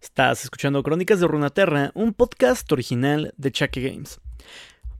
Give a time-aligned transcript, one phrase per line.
[0.00, 4.20] Estás escuchando Crónicas de Runaterra, un podcast original de Chucky Games.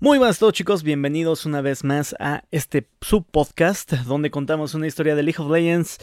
[0.01, 4.89] Muy buenas a todos chicos, bienvenidos una vez más a este subpodcast donde contamos una
[4.89, 5.99] historia de League of Legends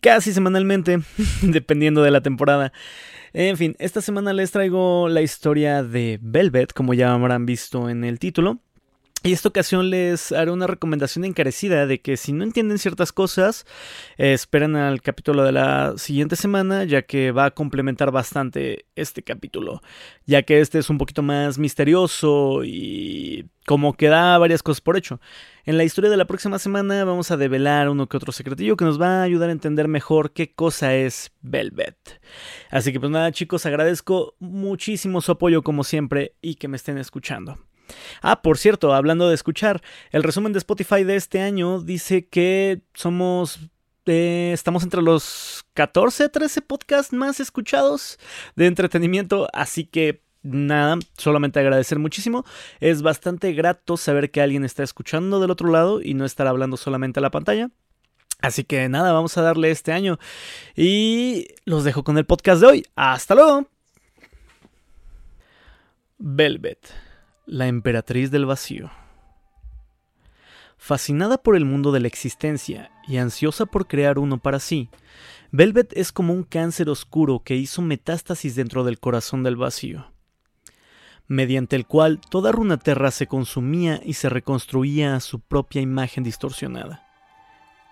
[0.00, 1.00] casi semanalmente,
[1.42, 2.72] dependiendo de la temporada.
[3.32, 8.04] En fin, esta semana les traigo la historia de Velvet, como ya habrán visto en
[8.04, 8.60] el título.
[9.26, 13.66] Y esta ocasión les haré una recomendación encarecida de que si no entienden ciertas cosas,
[14.18, 19.82] esperen al capítulo de la siguiente semana, ya que va a complementar bastante este capítulo,
[20.26, 24.96] ya que este es un poquito más misterioso y como que da varias cosas por
[24.96, 25.20] hecho.
[25.64, 28.84] En la historia de la próxima semana vamos a develar uno que otro secretillo que
[28.84, 32.20] nos va a ayudar a entender mejor qué cosa es Velvet.
[32.70, 36.98] Así que pues nada chicos, agradezco muchísimo su apoyo como siempre y que me estén
[36.98, 37.58] escuchando.
[38.22, 42.82] Ah, por cierto, hablando de escuchar, el resumen de Spotify de este año dice que
[42.94, 43.60] somos
[44.06, 48.18] eh, estamos entre los 14, 13 podcasts más escuchados
[48.54, 52.44] de entretenimiento, así que nada, solamente agradecer muchísimo.
[52.80, 56.76] Es bastante grato saber que alguien está escuchando del otro lado y no estar hablando
[56.76, 57.70] solamente a la pantalla.
[58.40, 60.18] Así que nada, vamos a darle este año.
[60.76, 62.86] Y los dejo con el podcast de hoy.
[62.94, 63.66] Hasta luego.
[66.18, 67.05] Velvet
[67.46, 68.90] la emperatriz del vacío.
[70.76, 74.90] Fascinada por el mundo de la existencia y ansiosa por crear uno para sí,
[75.52, 80.10] Velvet es como un cáncer oscuro que hizo metástasis dentro del corazón del vacío,
[81.28, 87.06] mediante el cual toda Runaterra se consumía y se reconstruía a su propia imagen distorsionada.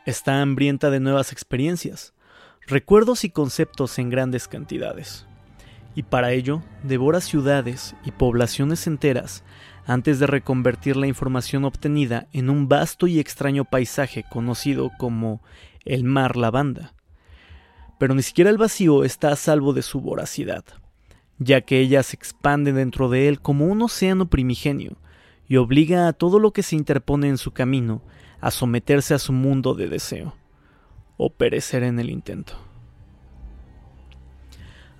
[0.04, 2.12] Está hambrienta de nuevas experiencias,
[2.66, 5.26] recuerdos y conceptos en grandes cantidades
[5.94, 9.44] y para ello devora ciudades y poblaciones enteras
[9.86, 15.42] antes de reconvertir la información obtenida en un vasto y extraño paisaje conocido como
[15.84, 16.94] el mar lavanda.
[17.98, 20.64] Pero ni siquiera el vacío está a salvo de su voracidad,
[21.38, 24.96] ya que ella se expande dentro de él como un océano primigenio
[25.46, 28.02] y obliga a todo lo que se interpone en su camino
[28.40, 30.34] a someterse a su mundo de deseo,
[31.16, 32.54] o perecer en el intento.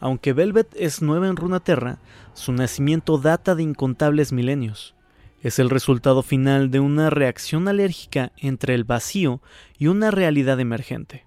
[0.05, 1.97] Aunque Velvet es nueva en Runaterra,
[2.35, 4.95] su nacimiento data de incontables milenios.
[5.41, 9.41] Es el resultado final de una reacción alérgica entre el vacío
[9.79, 11.25] y una realidad emergente.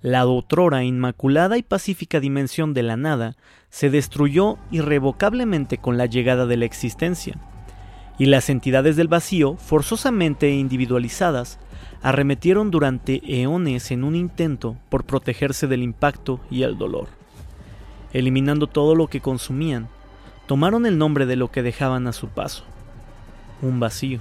[0.00, 3.36] La otrora inmaculada y pacífica dimensión de la nada
[3.70, 7.38] se destruyó irrevocablemente con la llegada de la existencia,
[8.18, 11.60] y las entidades del vacío, forzosamente individualizadas,
[12.02, 17.21] arremetieron durante eones en un intento por protegerse del impacto y el dolor
[18.12, 19.88] eliminando todo lo que consumían,
[20.46, 22.64] tomaron el nombre de lo que dejaban a su paso,
[23.60, 24.20] un vacío.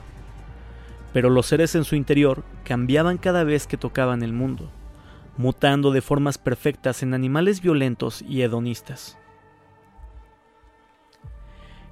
[1.13, 4.69] Pero los seres en su interior cambiaban cada vez que tocaban el mundo,
[5.37, 9.17] mutando de formas perfectas en animales violentos y hedonistas.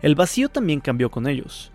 [0.02, 1.72] El vacío también cambió con ellos.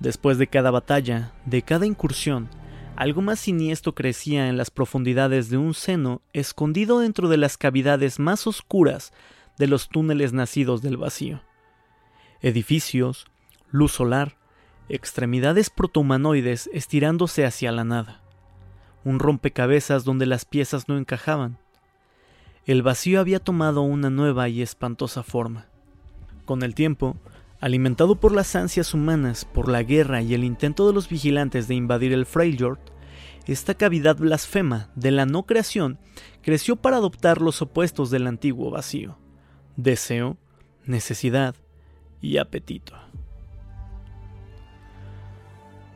[0.00, 2.48] Después de cada batalla, de cada incursión,
[2.96, 8.18] algo más siniestro crecía en las profundidades de un seno escondido dentro de las cavidades
[8.18, 9.12] más oscuras
[9.58, 11.42] de los túneles nacidos del vacío.
[12.40, 13.26] Edificios,
[13.70, 14.36] luz solar,
[14.88, 18.22] extremidades protohumanoides estirándose hacia la nada.
[19.04, 21.58] Un rompecabezas donde las piezas no encajaban.
[22.64, 25.66] El vacío había tomado una nueva y espantosa forma.
[26.44, 27.16] Con el tiempo,
[27.60, 31.74] alimentado por las ansias humanas, por la guerra y el intento de los vigilantes de
[31.74, 32.78] invadir el Freljord,
[33.46, 35.98] esta cavidad blasfema de la no creación
[36.42, 39.18] creció para adoptar los opuestos del antiguo vacío
[39.78, 40.36] deseo,
[40.86, 41.54] necesidad
[42.20, 42.94] y apetito.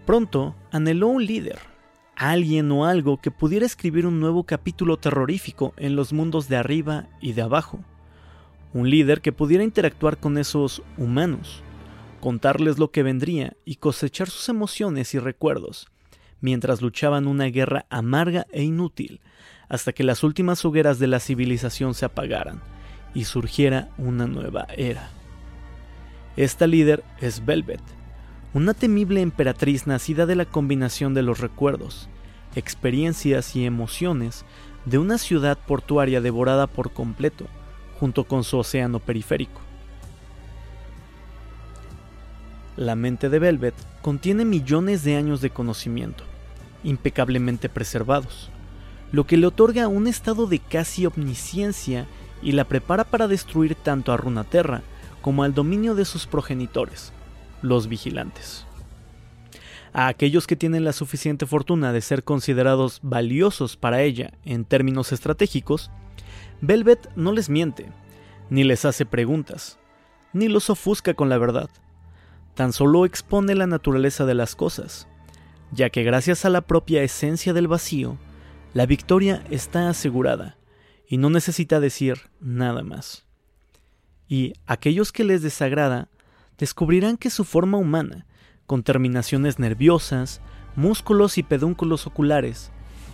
[0.07, 1.59] Pronto anheló un líder,
[2.15, 7.09] alguien o algo que pudiera escribir un nuevo capítulo terrorífico en los mundos de arriba
[7.21, 7.81] y de abajo.
[8.73, 11.65] Un líder que pudiera interactuar con esos humanos,
[12.21, 15.89] contarles lo que vendría y cosechar sus emociones y recuerdos,
[16.41, 19.21] mientras luchaban una guerra amarga e inútil,
[19.69, 22.63] hasta que las últimas hogueras de la civilización se apagaran
[23.15, 25.11] y surgiera una nueva era.
[26.37, 27.81] Esta líder es Velvet,
[28.55, 32.09] una temible emperatriz nacida de la combinación de los recuerdos,
[32.55, 34.45] experiencias y emociones
[34.85, 37.47] de una ciudad portuaria devorada por completo,
[37.99, 39.61] junto con su océano periférico.
[42.77, 46.25] La mente de Velvet contiene millones de años de conocimiento,
[46.83, 48.51] impecablemente preservados,
[49.13, 52.07] lo que le otorga un estado de casi omnisciencia
[52.43, 54.83] y la prepara para destruir tanto a Runaterra
[55.21, 57.13] como al dominio de sus progenitores,
[57.63, 58.67] los vigilantes.
[59.93, 65.13] A aquellos que tienen la suficiente fortuna de ser considerados valiosos para ella en términos
[65.13, 65.91] estratégicos,
[66.61, 67.87] Velvet no les miente,
[68.51, 69.79] ni les hace preguntas,
[70.33, 71.71] ni los ofusca con la verdad.
[72.55, 75.09] Tan solo expone la naturaleza de las cosas,
[75.73, 78.17] ya que gracias a la propia esencia del vacío,
[78.75, 80.57] la victoria está asegurada
[81.09, 83.25] y no necesita decir nada más.
[84.29, 86.09] Y aquellos que les desagrada
[86.59, 88.27] descubrirán que su forma humana,
[88.67, 90.41] con terminaciones nerviosas,
[90.77, 92.71] músculos y pedúnculos oculares,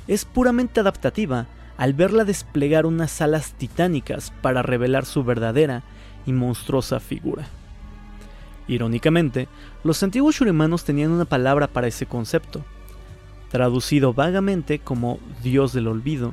[0.07, 1.47] es puramente adaptativa
[1.77, 5.83] al verla desplegar unas alas titánicas para revelar su verdadera
[6.27, 7.49] y monstruosa figura.
[8.67, 9.49] Irónicamente,
[9.83, 12.65] los antiguos shurimanos tenían una palabra para ese concepto.
[13.51, 16.33] Traducido vagamente como Dios del Olvido,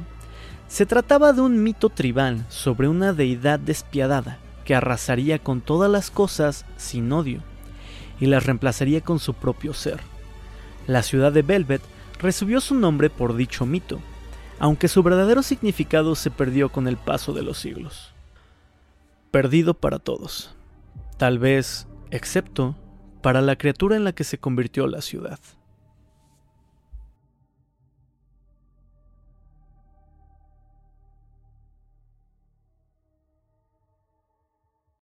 [0.67, 6.09] se trataba de un mito tribal sobre una deidad despiadada que arrasaría con todas las
[6.09, 7.41] cosas sin odio
[8.19, 9.99] y las reemplazaría con su propio ser.
[10.87, 11.81] La ciudad de Velvet
[12.19, 13.99] recibió su nombre por dicho mito,
[14.59, 18.13] aunque su verdadero significado se perdió con el paso de los siglos.
[19.31, 20.55] Perdido para todos,
[21.17, 22.75] tal vez excepto
[23.21, 25.39] para la criatura en la que se convirtió la ciudad.